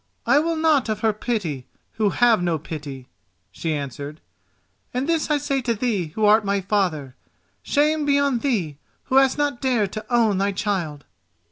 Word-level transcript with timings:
"I 0.25 0.39
will 0.39 0.55
naught 0.55 0.89
of 0.89 1.01
her 1.01 1.13
pity 1.13 1.67
who 1.91 2.09
have 2.09 2.41
no 2.41 2.57
pity," 2.57 3.07
she 3.51 3.71
answered; 3.75 4.19
"and 4.95 5.07
this 5.07 5.29
I 5.29 5.37
say 5.37 5.61
to 5.61 5.75
thee 5.75 6.07
who 6.15 6.25
art 6.25 6.43
my 6.43 6.59
father: 6.59 7.15
shame 7.61 8.03
be 8.03 8.17
on 8.17 8.39
thee 8.39 8.79
who 9.03 9.17
hast 9.17 9.37
not 9.37 9.61
dared 9.61 9.91
to 9.91 10.05
own 10.11 10.39
thy 10.39 10.53
child!" 10.53 11.05